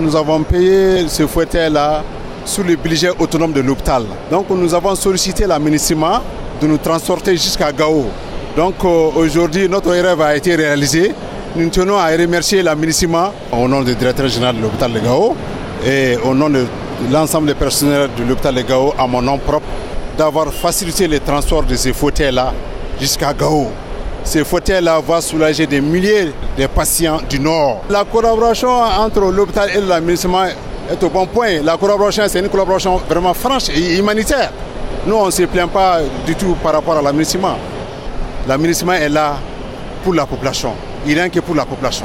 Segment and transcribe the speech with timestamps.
[0.00, 2.02] nous avons payé ce fauteuil-là
[2.44, 4.04] sous le budget autonome de l'hôpital.
[4.30, 8.06] Donc nous avons sollicité la de nous transporter jusqu'à Gao.
[8.56, 11.12] Donc euh, aujourd'hui, notre rêve a été réalisé.
[11.56, 12.74] Nous tenons à remercier la
[13.52, 15.34] au nom du directeur général de l'hôpital de Gao
[15.86, 16.64] et au nom de
[17.10, 19.66] l'ensemble des personnels de l'hôpital de Gao, à mon nom propre,
[20.16, 22.52] d'avoir facilité le transport de ces fauteuils-là
[23.00, 23.68] jusqu'à Gao.
[24.28, 27.80] Ces fauteuils-là vont soulager des milliers de patients du Nord.
[27.88, 30.54] La collaboration entre l'hôpital et l'administration
[30.90, 31.62] est au bon point.
[31.62, 34.52] La collaboration, c'est une collaboration vraiment franche et humanitaire.
[35.06, 37.56] Nous, on ne se plaint pas du tout par rapport à l'administration.
[38.46, 39.36] L'administration est là
[40.04, 40.74] pour la population.
[41.06, 42.04] Il rien que pour la population.